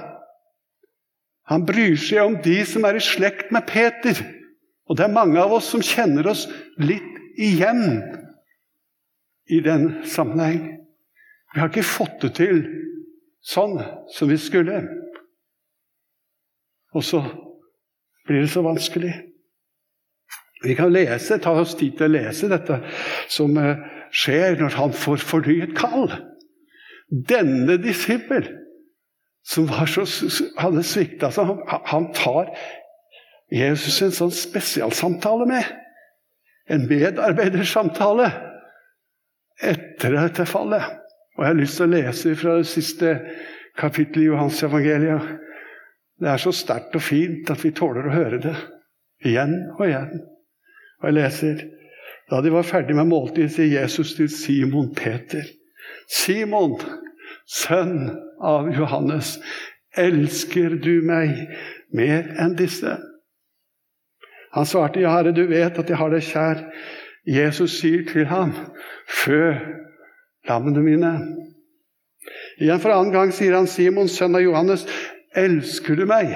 Han 1.53 1.67
bryr 1.69 1.99
seg 2.01 2.23
om 2.25 2.39
de 2.43 2.57
som 2.69 2.87
er 2.89 2.97
i 2.97 3.05
slekt 3.05 3.53
med 3.55 3.67
Peter. 3.69 4.19
Og 4.89 4.97
det 4.97 5.05
er 5.07 5.15
mange 5.15 5.41
av 5.43 5.53
oss 5.57 5.69
som 5.73 5.85
kjenner 5.85 6.29
oss 6.31 6.47
litt 6.81 7.21
igjen 7.37 8.01
i 9.53 9.61
den 9.61 10.01
sammenheng. 10.09 10.63
Vi 11.53 11.61
har 11.61 11.71
ikke 11.71 11.87
fått 11.87 12.19
det 12.25 12.33
til 12.41 12.63
sånn 13.47 13.77
som 14.17 14.33
vi 14.33 14.39
skulle. 14.41 14.81
Og 16.97 17.05
så 17.05 17.21
blir 18.27 18.43
det 18.47 18.53
så 18.53 18.65
vanskelig. 18.65 19.13
Vi 20.65 20.75
kan 20.75 20.93
lese, 20.93 21.39
ta 21.39 21.53
oss 21.61 21.75
tid 21.77 21.99
til 21.99 22.09
å 22.09 22.15
lese 22.15 22.49
dette 22.49 22.81
som 23.33 23.57
eh, 23.61 23.83
skjer 24.15 24.57
når 24.61 24.79
han 24.79 24.95
får 24.97 25.25
fornyet 25.25 25.75
kall. 25.77 26.09
Denne 27.11 27.77
disippel, 27.83 28.49
som 29.47 29.69
så, 29.71 30.07
hadde 30.59 30.83
svikta 30.83 31.31
så 31.31 31.45
han, 31.47 31.61
han 31.87 32.09
tar 32.17 32.51
Jesus 33.53 34.01
en 34.03 34.15
sånn 34.15 34.35
spesialsamtale 34.35 35.47
med. 35.47 35.69
En 36.67 36.89
medarbeidersamtale. 36.91 38.33
etter 39.63 40.13
dette 40.13 40.45
fallet. 40.45 40.83
Og 41.37 41.45
Jeg 41.45 41.49
har 41.49 41.57
lyst 41.57 41.79
til 41.79 41.87
å 41.87 41.93
lese 41.95 42.35
fra 42.37 42.57
det 42.59 42.69
siste 42.69 43.13
kapittelet 43.79 44.25
i 44.25 44.27
Johans 44.27 44.63
evangeliet. 44.67 45.31
Det 46.21 46.29
er 46.29 46.41
så 46.41 46.53
sterkt 46.53 46.97
og 46.97 47.05
fint 47.05 47.49
at 47.53 47.65
vi 47.65 47.73
tåler 47.77 48.09
å 48.09 48.13
høre 48.13 48.41
det 48.41 48.55
igjen 49.25 49.55
og 49.79 49.87
igjen. 49.87 50.21
Og 51.03 51.09
jeg 51.11 51.19
leser 51.19 51.65
Da 52.31 52.41
de 52.43 52.51
var 52.51 52.67
ferdig 52.67 52.97
med 52.99 53.07
måltidet, 53.07 53.53
sier 53.55 53.83
Jesus 53.83 54.17
til 54.19 54.27
Simon 54.33 54.89
Peter. 54.95 55.47
Simon, 56.11 56.75
sønn 57.47 58.09
av 58.43 58.67
Johannes, 58.75 59.37
elsker 59.95 60.75
du 60.83 61.05
meg 61.07 61.47
mer 61.95 62.33
enn 62.43 62.57
disse? 62.59 62.97
Han 64.57 64.67
svarte, 64.67 65.05
ja, 65.05 65.13
Herre, 65.15 65.31
du 65.37 65.45
vet 65.47 65.79
at 65.79 65.91
jeg 65.91 66.01
har 66.01 66.11
deg 66.11 66.27
kjær. 66.27 66.65
Jesus 67.27 67.79
sier 67.81 68.03
til 68.09 68.27
ham, 68.31 68.55
fø 69.07 69.55
lammene 70.49 70.83
mine. 70.83 71.13
Igjen 72.59 72.81
for 72.83 72.95
annen 72.95 73.13
gang 73.15 73.33
sier 73.35 73.55
han, 73.55 73.69
Simon, 73.71 74.09
sønn 74.09 74.35
av 74.39 74.45
Johannes, 74.45 74.87
elsker 75.37 75.99
du 75.99 76.07
meg? 76.09 76.33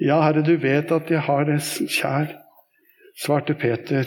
Ja, 0.00 0.22
Herre, 0.24 0.42
du 0.46 0.54
vet 0.62 0.92
at 0.94 1.10
jeg 1.12 1.20
har 1.26 1.44
deg 1.48 1.60
kjær, 1.60 2.30
svarte 3.18 3.54
Peter. 3.54 4.04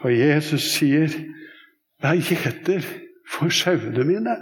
Og 0.00 0.18
Jesus 0.18 0.62
sier, 0.76 1.08
'Vær 2.02 2.14
gjeter 2.14 2.84
for 3.32 3.50
sauene 3.50 4.04
mine'. 4.04 4.38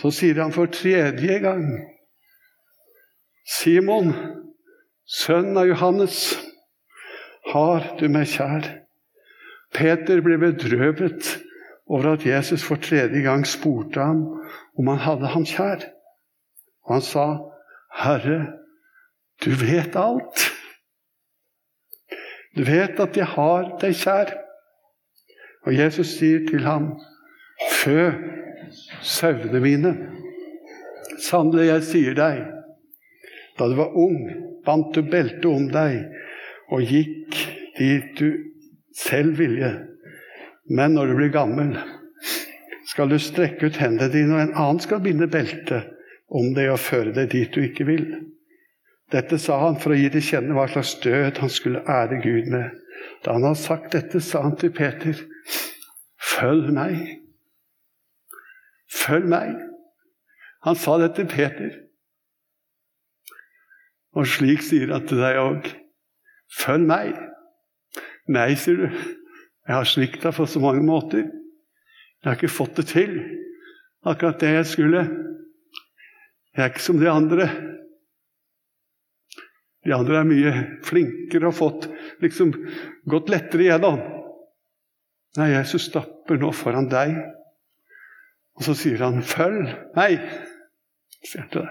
Så 0.00 0.10
sier 0.10 0.42
han 0.42 0.52
for 0.52 0.66
tredje 0.66 1.38
gang, 1.38 1.64
'Simon, 3.46 4.12
sønn 5.06 5.56
av 5.56 5.66
Johannes, 5.66 6.36
har 7.52 7.96
du 7.98 8.08
meg 8.08 8.28
kjær?' 8.30 8.86
Peter 9.74 10.20
ble 10.24 10.38
bedrøvet 10.38 11.42
over 11.86 12.12
at 12.12 12.26
Jesus 12.26 12.62
for 12.64 12.80
tredje 12.80 13.22
gang 13.22 13.46
spurte 13.46 14.00
ham 14.00 14.22
om 14.78 14.88
han 14.88 15.02
hadde 15.02 15.32
ham 15.34 15.44
kjær. 15.44 15.82
Og 16.86 16.94
han 16.94 17.02
sa, 17.02 17.26
'Herre, 17.90 18.40
du 19.44 19.50
vet 19.50 19.96
alt.' 19.96 20.45
Du 22.56 22.64
vet 22.64 23.00
at 23.00 23.16
jeg 23.18 23.28
har 23.36 23.70
deg 23.82 23.96
kjær. 24.00 24.32
Og 25.66 25.74
Jesus 25.74 26.14
sier 26.16 26.46
til 26.48 26.64
ham, 26.64 26.94
Fø 27.72 28.10
sauene 29.04 29.60
mine. 29.62 29.92
Sannelig, 31.22 31.66
jeg 31.70 31.84
sier 31.86 32.16
deg, 32.16 32.42
da 33.56 33.68
du 33.70 33.76
var 33.78 33.96
ung, 33.96 34.18
bandt 34.66 34.92
du 34.94 35.06
beltet 35.08 35.46
om 35.48 35.68
deg 35.72 36.04
og 36.74 36.82
gikk 36.84 37.38
dit 37.78 38.12
du 38.18 38.28
selv 38.96 39.38
ville. 39.40 39.70
Men 40.68 40.96
når 40.96 41.12
du 41.12 41.16
blir 41.20 41.32
gammel, 41.34 41.76
skal 42.86 43.10
du 43.10 43.18
strekke 43.22 43.70
ut 43.70 43.80
hendene 43.80 44.10
dine, 44.12 44.34
og 44.34 44.42
en 44.42 44.56
annen 44.56 44.82
skal 44.82 45.02
binde 45.04 45.28
beltet 45.30 45.92
om 46.26 46.52
deg 46.56 46.72
og 46.74 46.82
føre 46.82 47.14
deg 47.16 47.30
dit 47.32 47.52
du 47.54 47.62
ikke 47.64 47.86
vil. 47.88 48.06
Dette 49.12 49.38
sa 49.38 49.60
han 49.62 49.78
for 49.78 49.94
å 49.94 49.98
gi 49.98 50.08
til 50.10 50.24
kjenne 50.24 50.56
hva 50.56 50.66
slags 50.70 50.96
død 51.04 51.38
han 51.38 51.52
skulle 51.52 51.84
ære 51.86 52.18
Gud 52.24 52.50
med. 52.50 52.74
Da 53.22 53.36
han 53.36 53.46
hadde 53.46 53.60
sagt 53.60 53.92
dette, 53.94 54.20
sa 54.20 54.42
han 54.42 54.56
til 54.58 54.72
Peter, 54.74 55.18
følg 56.18 56.72
meg. 56.74 56.98
Følg 58.90 59.28
meg. 59.30 59.54
Han 60.66 60.78
sa 60.78 60.96
det 60.98 61.12
til 61.18 61.28
Peter. 61.30 61.76
Og 64.16 64.26
slik 64.26 64.64
sier 64.64 64.90
han 64.90 65.06
til 65.06 65.20
deg 65.22 65.38
òg. 65.38 65.70
Følg 66.56 66.86
meg. 66.88 67.14
Nei, 68.32 68.48
sier 68.58 68.80
du. 68.80 69.00
Jeg 69.66 69.74
har 69.74 69.86
svikta 69.86 70.32
på 70.34 70.46
så 70.50 70.62
mange 70.62 70.82
måter. 70.86 71.26
Jeg 71.26 72.26
har 72.26 72.38
ikke 72.38 72.50
fått 72.50 72.80
det 72.80 72.88
til. 72.90 73.18
Akkurat 74.06 74.40
det 74.42 74.52
jeg 74.54 74.68
skulle. 74.72 75.02
Jeg 76.56 76.64
er 76.64 76.72
ikke 76.72 76.86
som 76.86 76.98
de 77.02 77.10
andre. 77.10 77.48
De 79.86 79.94
andre 79.94 80.18
er 80.18 80.26
mye 80.26 80.52
flinkere 80.82 81.52
og 81.52 81.54
fått 81.54 81.88
liksom 82.22 82.50
gått 83.06 83.30
lettere 83.30 83.68
igjennom. 83.68 84.00
Nei, 85.38 85.52
Jesus 85.52 85.86
stopper 85.90 86.40
nå 86.40 86.50
foran 86.56 86.88
deg, 86.90 87.14
og 88.56 88.64
så 88.66 88.74
sier 88.74 89.04
han 89.04 89.22
'følg 89.22 89.68
meg'. 89.94 90.24
Sier 91.22 91.44
han 91.44 91.50
til. 91.52 91.68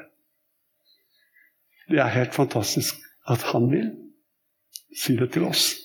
Det 1.90 2.00
er 2.00 2.14
helt 2.14 2.34
fantastisk 2.34 2.96
at 3.28 3.42
han 3.52 3.68
vil 3.72 3.92
si 4.96 5.16
det 5.18 5.32
til 5.34 5.44
oss. 5.50 5.76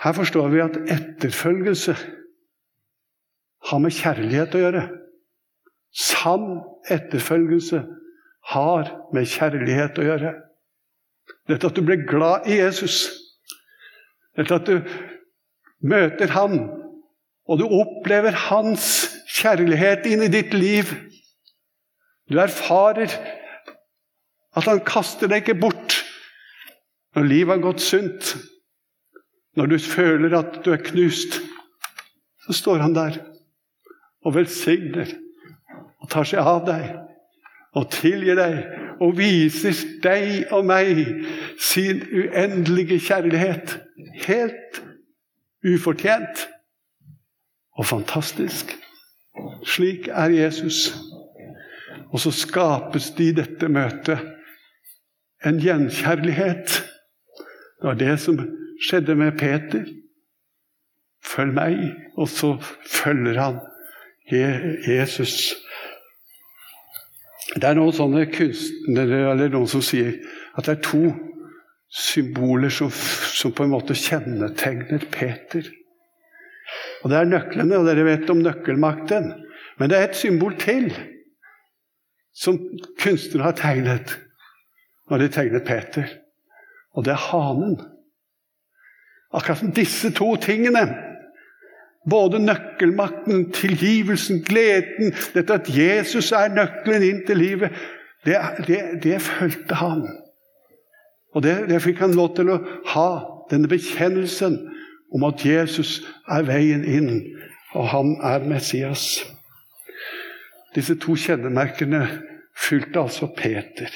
Her 0.00 0.12
forstår 0.12 0.48
vi 0.48 0.60
at 0.60 0.76
etterfølgelse 0.76 1.94
har 3.70 3.78
med 3.78 3.92
kjærlighet 3.92 4.54
å 4.54 4.62
gjøre. 4.62 4.84
Sann 5.92 6.60
etterfølgelse 6.88 7.82
har 8.48 8.88
med 9.14 9.28
kjærlighet 9.28 9.98
å 10.00 10.06
gjøre. 10.06 10.34
Dette 11.50 11.68
at 11.68 11.76
du 11.76 11.84
blir 11.84 12.04
glad 12.08 12.48
i 12.50 12.58
Jesus. 12.60 13.08
Dette 14.38 14.56
at 14.56 14.68
du 14.68 14.80
møter 15.80 16.32
Han, 16.34 16.58
og 17.50 17.60
du 17.60 17.66
opplever 17.66 18.36
Hans 18.48 19.10
kjærlighet 19.30 20.06
inn 20.10 20.24
i 20.26 20.32
ditt 20.32 20.54
liv. 20.54 20.92
Du 22.30 22.38
erfarer 22.40 23.10
at 24.56 24.66
Han 24.66 24.82
kaster 24.86 25.30
deg 25.30 25.44
ikke 25.44 25.60
bort 25.60 26.00
når 27.16 27.26
livet 27.26 27.56
har 27.56 27.64
gått 27.64 27.82
sunt. 27.82 28.34
Når 29.58 29.72
du 29.72 29.78
føler 29.82 30.36
at 30.38 30.60
du 30.62 30.70
er 30.70 30.82
knust, 30.86 31.40
så 32.46 32.54
står 32.54 32.84
Han 32.84 32.94
der 32.94 33.18
og 34.20 34.34
velsigner 34.36 35.10
og 36.00 36.10
tar 36.12 36.28
seg 36.28 36.44
av 36.44 36.62
deg 36.68 37.09
og 37.76 37.90
tilgir 37.94 38.38
deg 38.38 38.56
og 39.00 39.16
viser 39.18 39.76
deg 40.02 40.50
og 40.54 40.66
meg 40.68 40.98
sin 41.60 42.02
uendelige 42.10 42.98
kjærlighet. 43.06 43.78
Helt 44.26 44.82
ufortjent 45.64 46.46
og 47.78 47.86
fantastisk. 47.86 48.74
Slik 49.64 50.08
er 50.08 50.34
Jesus. 50.34 50.90
Og 52.10 52.20
så 52.20 52.32
skapes 52.34 53.10
det 53.16 53.30
i 53.30 53.36
dette 53.38 53.68
møtet 53.70 54.18
en 55.46 55.60
gjenkjærlighet. 55.62 56.82
Det 57.80 57.86
var 57.86 57.94
det 57.94 58.18
som 58.20 58.40
skjedde 58.82 59.14
med 59.14 59.38
Peter. 59.38 59.86
Følg 61.24 61.54
meg, 61.54 61.78
og 62.16 62.28
så 62.28 62.56
følger 62.88 63.40
han 63.40 63.60
Jesus. 64.88 65.54
Det 67.56 67.66
er 67.66 67.74
noen 67.74 67.94
sånne 67.94 68.28
kunstnere 68.30 69.24
eller 69.32 69.50
noen 69.50 69.70
som 69.70 69.82
sier 69.82 70.14
at 70.54 70.66
det 70.68 70.76
er 70.76 70.84
to 70.86 71.02
symboler 71.90 72.70
som, 72.70 72.90
som 72.90 73.50
på 73.54 73.66
en 73.66 73.72
måte 73.72 73.96
kjennetegner 73.98 75.02
Peter. 75.10 75.66
Og 77.02 77.10
Det 77.10 77.18
er 77.18 77.30
nøklene, 77.30 77.80
og 77.80 77.88
dere 77.88 78.06
vet 78.06 78.30
om 78.30 78.42
nøkkelmakten. 78.44 79.32
Men 79.80 79.90
det 79.90 79.98
er 79.98 80.10
et 80.10 80.18
symbol 80.18 80.54
til 80.60 80.92
som 82.36 82.60
kunstnere 83.00 83.48
har 83.48 83.56
tegnet 83.58 84.14
når 85.10 85.24
de 85.24 85.28
tegnet 85.34 85.66
Peter. 85.66 86.06
Og 86.94 87.04
det 87.04 87.16
er 87.16 87.24
hanen. 87.30 87.80
Akkurat 89.34 89.58
som 89.58 89.72
disse 89.74 90.12
to 90.14 90.36
tingene 90.42 90.84
både 92.08 92.38
nøkkelmakten, 92.38 93.50
tilgivelsen, 93.52 94.44
gleden 94.44 95.12
Dette 95.34 95.58
at 95.60 95.68
Jesus 95.68 96.32
er 96.32 96.52
nøkkelen 96.54 97.04
inn 97.04 97.20
til 97.26 97.40
livet, 97.40 97.76
det, 98.24 98.36
det, 98.66 98.80
det 99.02 99.20
fulgte 99.24 99.74
han. 99.80 100.04
Og 101.34 101.42
det, 101.42 101.56
det 101.70 101.82
fikk 101.82 102.00
han 102.04 102.16
lov 102.16 102.34
til 102.36 102.50
å 102.52 102.58
ha, 102.92 103.10
denne 103.50 103.70
bekjennelsen 103.70 104.58
om 105.14 105.26
at 105.26 105.44
Jesus 105.44 106.00
er 106.30 106.46
veien 106.48 106.84
inn, 106.86 107.10
og 107.74 107.88
han 107.92 108.16
er 108.26 108.44
Messias. 108.48 109.22
Disse 110.74 110.96
to 111.02 111.16
kjennemerkene 111.18 112.04
fulgte 112.58 113.02
altså 113.02 113.30
Peter. 113.36 113.90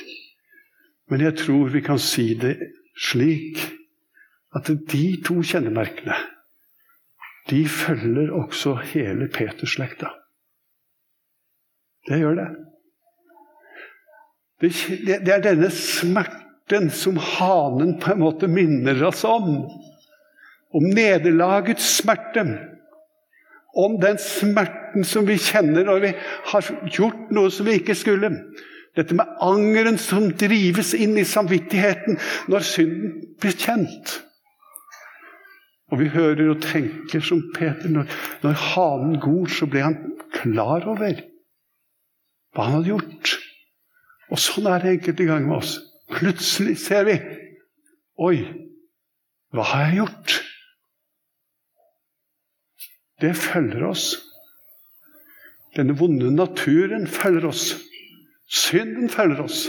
Men 1.11 1.21
jeg 1.21 1.37
tror 1.45 1.71
vi 1.75 1.83
kan 1.85 2.01
si 2.01 2.33
det 2.39 2.57
slik 2.99 3.61
at 4.55 4.71
de 4.91 5.05
to 5.27 5.43
kjennemerkene 5.45 6.17
de 7.51 7.69
følger 7.69 8.33
også 8.33 8.75
hele 8.95 9.29
Peterslekta. 9.29 10.13
Det 12.09 12.19
gjør 12.21 12.39
det. 12.41 12.49
Det 14.61 15.33
er 15.35 15.43
denne 15.45 15.71
smerten 15.73 16.91
som 16.95 17.19
hanen 17.21 17.99
på 18.01 18.15
en 18.15 18.23
måte 18.23 18.49
minner 18.49 19.03
oss 19.09 19.25
om. 19.29 19.67
Om 20.75 20.87
nederlagets 20.97 21.85
smerte. 21.99 22.47
Om 23.77 23.99
den 24.01 24.21
smerten 24.23 25.05
som 25.05 25.27
vi 25.29 25.37
kjenner 25.41 25.85
når 25.85 26.05
vi 26.05 26.13
har 26.53 26.71
gjort 26.95 27.33
noe 27.35 27.53
som 27.53 27.69
vi 27.69 27.81
ikke 27.81 27.97
skulle. 27.99 28.31
Dette 28.95 29.17
med 29.19 29.41
angeren 29.43 29.99
som 29.99 30.31
drives 30.39 30.95
inn 30.95 31.19
i 31.19 31.27
samvittigheten 31.27 32.21
når 32.49 32.69
synden 32.69 33.17
blir 33.43 33.57
kjent. 33.59 34.21
Og 35.95 36.01
vi 36.01 36.11
hører 36.11 36.49
og 36.51 36.63
tenker 36.65 37.23
som 37.23 37.39
Peter. 37.55 37.87
Når, 37.87 38.09
når 38.43 38.57
hanen 38.75 39.21
gor, 39.23 39.47
så 39.47 39.69
ble 39.71 39.85
han 39.85 40.01
klar 40.35 40.89
over 40.91 41.21
hva 42.55 42.67
han 42.67 42.81
hadde 42.81 42.91
gjort. 42.91 43.35
Og 44.35 44.41
sånn 44.43 44.67
er 44.71 44.83
det 44.83 44.97
enkelte 44.97 45.27
ganger 45.29 45.47
med 45.47 45.61
oss. 45.61 45.77
Plutselig 46.11 46.77
ser 46.83 47.07
vi 47.07 47.15
Oi, 48.25 48.37
hva 49.55 49.65
har 49.71 49.87
jeg 49.87 50.01
gjort? 50.01 50.35
Det 53.23 53.33
følger 53.39 53.87
oss. 53.87 54.09
Denne 55.79 55.95
vonde 55.99 56.31
naturen 56.35 57.07
følger 57.11 57.49
oss. 57.51 57.65
Synden 58.51 59.11
følger 59.11 59.47
oss. 59.47 59.65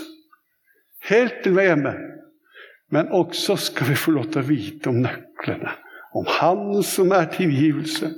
Helt 1.06 1.42
til 1.46 1.58
vi 1.58 1.66
er 1.66 1.74
hjemme. 1.74 1.96
Men 2.94 3.14
også 3.14 3.58
skal 3.62 3.94
vi 3.94 3.98
få 3.98 4.14
lov 4.18 4.30
til 4.34 4.42
å 4.42 4.50
vite 4.50 4.94
om 4.94 5.02
nøklene. 5.06 5.74
Om 6.16 6.28
Han 6.40 6.84
som 6.84 7.12
er 7.12 7.28
tilgivelse. 7.34 8.14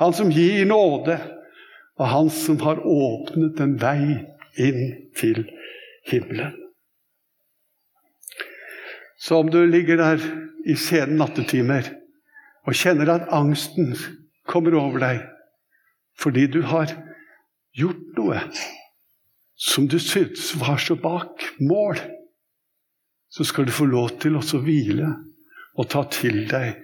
Han 0.00 0.12
som 0.16 0.32
gir 0.34 0.66
nåde. 0.66 1.18
Og 2.00 2.06
Han 2.08 2.30
som 2.30 2.58
har 2.64 2.82
åpnet 2.82 3.60
en 3.60 3.76
vei 3.80 4.26
inn 4.58 4.82
til 5.16 5.44
himmelen. 6.10 6.56
Så 9.20 9.36
om 9.36 9.50
du 9.52 9.60
ligger 9.66 10.00
der 10.00 10.22
i 10.66 10.74
sene 10.80 11.18
nattetimer 11.20 11.90
og 12.64 12.76
kjenner 12.76 13.12
at 13.14 13.28
angsten 13.32 13.92
kommer 14.48 14.76
over 14.80 15.02
deg 15.02 15.26
fordi 16.20 16.46
du 16.52 16.60
har 16.68 16.90
gjort 17.76 18.16
noe 18.16 18.40
som 19.60 19.86
du 19.88 19.98
syntes 20.00 20.54
var 20.60 20.80
så 20.80 20.96
bak 21.00 21.44
mål, 21.60 22.00
så 23.28 23.44
skal 23.44 23.68
du 23.68 23.72
få 23.72 23.86
lov 23.88 24.14
til 24.20 24.36
å 24.36 24.60
hvile 24.64 25.08
og 25.76 25.88
ta 25.92 26.06
til 26.12 26.46
deg 26.48 26.80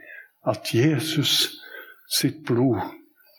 at 0.47 0.75
Jesus 0.75 1.57
sitt 2.19 2.45
blod 2.47 2.83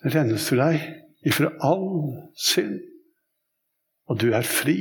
renser 0.04 0.60
deg 0.60 1.28
ifra 1.28 1.52
all 1.64 2.28
synd. 2.40 2.80
Og 4.08 4.20
du 4.22 4.32
er 4.36 4.48
fri. 4.48 4.78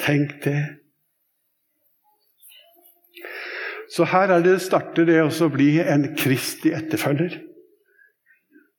Tenk 0.00 0.38
det. 0.44 0.58
Så 3.90 4.06
her 4.06 4.30
er 4.30 4.42
det 4.42 4.60
starter 4.62 5.06
det 5.06 5.18
å 5.26 5.50
bli 5.52 5.74
en 5.82 6.12
Kristi 6.18 6.72
etterfølger. 6.74 7.40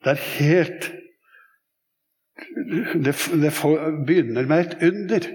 Det 0.01 0.15
er 0.15 0.27
helt 0.39 0.91
Det, 2.41 3.13
det 3.37 3.51
begynner 4.07 4.47
med 4.49 4.59
et 4.63 4.83
under. 4.87 5.25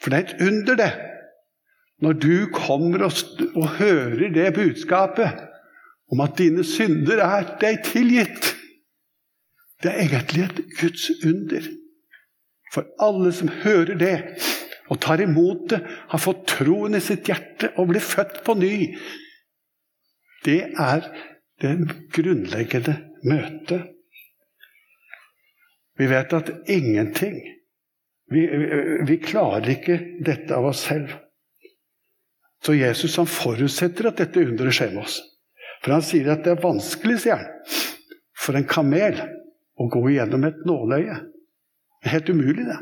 For 0.00 0.12
det 0.12 0.18
er 0.18 0.26
et 0.28 0.44
under, 0.46 0.76
det. 0.78 0.92
Når 1.98 2.12
du 2.12 2.36
kommer 2.54 3.02
og, 3.08 3.12
og 3.58 3.66
hører 3.80 4.30
det 4.34 4.52
budskapet 4.54 5.40
om 6.12 6.20
at 6.24 6.36
dine 6.38 6.64
synder 6.66 7.22
er 7.24 7.54
deg 7.60 7.80
tilgitt. 7.88 8.52
Det 9.82 9.90
er 9.90 10.02
egentlig 10.04 10.44
et 10.44 10.60
Guds 10.80 11.08
under. 11.24 11.70
For 12.72 12.88
alle 13.02 13.32
som 13.36 13.50
hører 13.62 13.96
det, 14.00 14.16
og 14.92 15.00
tar 15.00 15.22
imot 15.24 15.70
det, 15.72 15.80
har 16.12 16.20
fått 16.20 16.44
troen 16.52 16.96
i 16.96 17.02
sitt 17.02 17.28
hjerte 17.28 17.72
og 17.80 17.90
blir 17.92 18.04
født 18.04 18.42
på 18.44 18.56
ny. 18.60 18.74
Det 20.44 20.60
er 20.80 21.08
det 21.62 21.72
grunnleggende 22.12 22.98
møtet. 23.24 23.88
Vi 26.00 26.08
vet 26.10 26.32
at 26.34 26.50
ingenting 26.72 27.36
vi, 28.32 28.46
vi, 29.06 29.18
klarer 29.20 29.74
ikke 29.74 29.98
dette 30.24 30.56
av 30.56 30.70
oss 30.70 30.86
selv. 30.88 31.10
Så 32.64 32.74
Jesus 32.78 33.18
han 33.20 33.28
forutsetter 33.28 34.08
at 34.08 34.22
dette 34.22 34.40
underet 34.40 34.76
skjer 34.76 34.94
med 34.94 35.04
oss. 35.04 35.18
For 35.82 35.96
han 35.96 36.04
sier 36.06 36.30
at 36.30 36.44
det 36.46 36.54
er 36.54 36.62
vanskelig, 36.62 37.18
sier 37.24 37.40
han, 37.40 37.76
for 38.38 38.58
en 38.58 38.68
kamel 38.70 39.18
å 39.78 39.88
gå 39.90 40.02
igjennom 40.12 40.46
et 40.46 40.62
nåløye. 40.68 41.18
Det 42.02 42.10
er 42.10 42.16
helt 42.16 42.30
umulig, 42.30 42.66
det. 42.66 42.78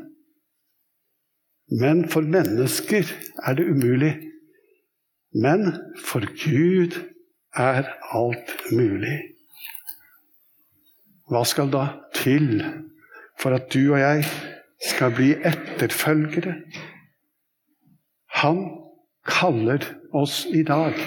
Men 1.80 2.02
for 2.10 2.26
mennesker 2.26 3.08
er 3.46 3.56
det 3.56 3.68
umulig. 3.70 4.14
Men 5.32 5.68
for 6.02 6.24
Gud 6.42 6.96
er 7.56 7.86
alt 8.10 8.54
mulig. 8.74 9.16
Hva 11.30 11.44
skal 11.46 11.70
da 11.70 11.84
til 12.16 12.64
for 13.38 13.54
at 13.54 13.70
du 13.70 13.92
og 13.92 14.00
jeg 14.00 14.26
skal 14.82 15.14
bli 15.14 15.30
etterfølgere? 15.46 16.56
Han 18.42 18.64
kaller 19.28 19.84
oss 20.16 20.42
i 20.50 20.64
dag 20.66 20.98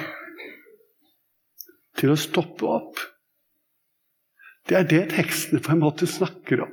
til 2.03 2.11
å 2.11 2.19
stoppe 2.19 2.67
opp. 2.67 2.99
Det 4.67 4.75
er 4.75 4.87
det 4.87 5.03
tekstene 5.13 5.63
på 5.63 5.71
en 5.71 5.83
måte 5.83 6.07
snakker 6.07 6.65
om. 6.65 6.71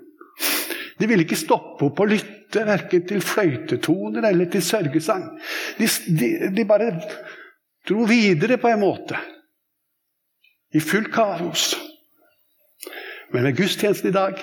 De 0.98 1.06
ville 1.08 1.22
ikke 1.22 1.38
stoppe 1.38 1.86
opp 1.86 2.00
og 2.02 2.10
lytte 2.10 2.64
verken 2.66 3.04
til 3.06 3.22
fløytetoner 3.22 4.26
eller 4.26 4.50
til 4.50 4.64
sørgesang. 4.64 5.28
De, 5.78 5.86
de, 6.18 6.30
de 6.50 6.64
bare 6.66 6.90
dro 7.86 8.08
videre 8.10 8.58
på 8.60 8.72
en 8.72 8.82
måte. 8.82 9.20
I 10.74 10.82
full 10.82 11.06
kaos. 11.14 11.72
Men 13.30 13.46
ved 13.46 13.60
gudstjenesten 13.62 14.10
i 14.10 14.16
dag 14.16 14.42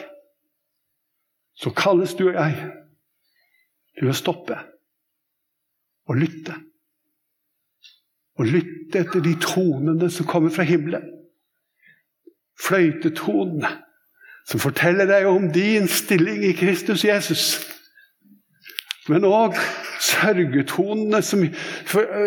så 1.58 1.73
kalles 1.76 2.15
du 2.15 2.30
og 2.30 2.39
jeg 2.39 2.58
til 4.00 4.08
å 4.08 4.15
stoppe 4.15 4.56
og 6.08 6.19
lytte. 6.23 6.56
Og 8.38 8.45
lytte 8.45 9.02
etter 9.02 9.23
de 9.23 9.34
tonene 9.41 10.10
som 10.13 10.28
kommer 10.30 10.54
fra 10.54 10.65
himmelen. 10.67 11.06
Fløytetonene 12.62 13.71
som 14.47 14.62
forteller 14.63 15.10
deg 15.10 15.28
om 15.28 15.50
din 15.52 15.89
stilling 15.91 16.45
i 16.47 16.54
Kristus 16.56 17.04
Jesus. 17.06 17.58
Men 19.12 19.28
òg 19.28 19.58
sørgetonene 20.04 21.19
som, 21.23 21.43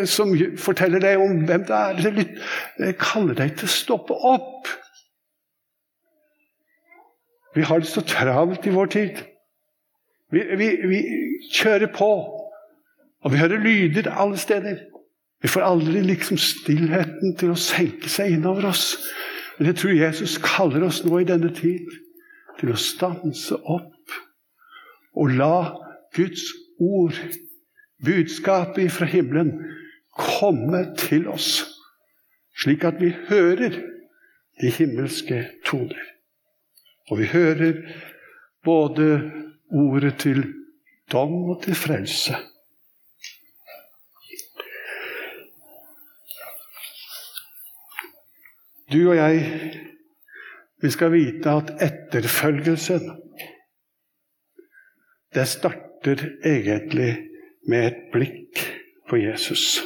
som, 0.09 0.35
forteller 0.61 1.03
deg 1.03 1.21
om 1.21 1.43
hvem 1.49 1.65
det 1.69 1.79
er. 1.79 2.21
Det 2.77 2.95
kaller 3.01 3.39
deg 3.39 3.57
til 3.57 3.69
å 3.69 3.73
stoppe 3.73 4.17
opp. 4.35 4.69
Vi 7.57 7.65
har 7.67 7.83
det 7.83 7.91
så 7.91 8.05
travelt 8.07 8.67
i 8.69 8.75
vår 8.75 8.93
tid. 8.93 9.23
Vi, 10.31 10.45
vi, 10.57 10.69
vi 10.87 11.01
kjører 11.51 11.91
på, 11.91 12.11
og 13.25 13.33
vi 13.33 13.41
hører 13.41 13.65
lyder 13.65 14.13
alle 14.13 14.39
steder. 14.39 14.85
Vi 15.41 15.49
får 15.49 15.65
aldri 15.65 16.03
liksom 16.05 16.39
stillheten 16.41 17.37
til 17.41 17.55
å 17.55 17.59
senke 17.59 18.11
seg 18.13 18.37
innover 18.37 18.69
oss. 18.71 18.93
Men 19.57 19.71
jeg 19.71 19.81
tror 19.81 19.97
Jesus 19.97 20.37
kaller 20.45 20.85
oss 20.87 21.03
nå 21.05 21.21
i 21.21 21.29
denne 21.29 21.53
tid 21.57 21.89
til 22.61 22.73
å 22.73 22.81
stanse 22.81 23.57
opp 23.57 23.97
og 25.17 25.33
la 25.37 25.55
Guds 26.17 26.43
ord, 26.81 27.17
budskapet 28.05 28.93
fra 28.93 29.09
himmelen, 29.09 29.53
komme 30.17 30.85
til 30.99 31.29
oss, 31.31 31.65
slik 32.57 32.85
at 32.89 33.01
vi 33.01 33.13
hører 33.29 33.77
de 34.61 34.73
himmelske 34.75 35.43
toner. 35.67 36.07
Og 37.11 37.21
vi 37.23 37.29
hører 37.33 37.81
både 38.65 39.09
ordet 39.71 40.17
til 40.25 40.45
dom 41.13 41.51
og 41.51 41.63
til 41.65 41.77
frelse. 41.79 42.37
Du 48.93 48.99
og 49.11 49.17
jeg 49.17 49.43
vi 50.83 50.91
skal 50.91 51.13
vite 51.13 51.53
at 51.53 51.75
etterfølgelsen 51.85 53.11
det 55.35 55.47
starter 55.47 56.25
egentlig 56.47 57.13
med 57.69 57.87
et 57.87 57.99
blikk 58.11 58.63
på 59.11 59.21
Jesus. 59.21 59.79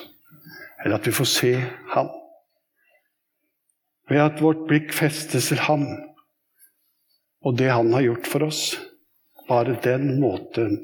Eller 0.85 0.97
at 0.97 1.07
vi 1.07 1.13
får 1.13 1.29
se 1.29 1.53
ham. 1.93 2.09
Ved 4.09 4.23
at 4.23 4.41
vårt 4.41 4.65
blikk 4.69 4.93
festes 4.97 5.51
til 5.51 5.61
ham 5.67 5.85
og 7.45 7.59
det 7.59 7.69
han 7.73 7.93
har 7.93 8.07
gjort 8.07 8.27
for 8.27 8.47
oss. 8.49 8.63
Bare 9.49 9.77
den 9.85 10.21
måten 10.21 10.79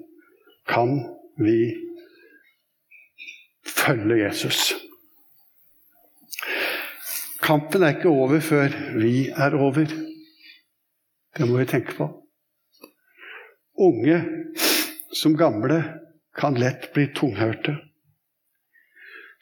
kan 0.68 0.98
vi 1.40 1.72
følge 3.64 4.24
Jesus. 4.26 4.74
Kampen 7.42 7.82
er 7.82 7.96
ikke 7.96 8.12
over 8.12 8.40
før 8.44 8.74
vi 9.00 9.28
er 9.28 9.54
over. 9.56 9.92
Det 11.36 11.48
må 11.48 11.58
vi 11.58 11.68
tenke 11.70 11.96
på. 11.96 12.08
Unge 13.80 14.18
som 15.16 15.36
gamle 15.36 15.80
kan 16.36 16.58
lett 16.60 16.90
bli 16.94 17.08
tunghørte, 17.16 17.74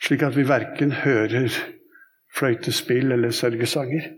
slik 0.02 0.22
at 0.22 0.36
vi 0.38 0.46
verken 0.48 0.94
hører 1.02 1.50
fløytespill 2.38 3.12
eller 3.12 3.34
sørgesanger. 3.34 4.08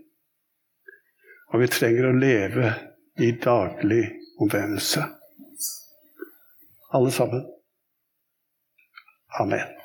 Og 1.51 1.59
vi 1.63 1.71
trenger 1.73 2.07
å 2.07 2.15
leve 2.15 2.71
i 3.19 3.33
daglig 3.43 4.05
omvendelse. 4.39 5.03
Alle 6.95 7.11
sammen. 7.11 7.43
Amen. 9.39 9.80